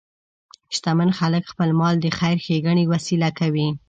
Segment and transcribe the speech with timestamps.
[0.75, 3.67] شتمن خلک خپل مال د خیر ښیګڼې وسیله کوي.